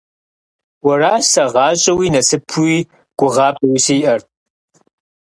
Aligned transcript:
Уэращ 0.85 1.23
сэ 1.33 1.43
гъащӀэуи, 1.53 2.07
насыпуи, 2.13 2.77
гугъапӀэуи 3.19 3.79
сиӀэр. 3.85 4.21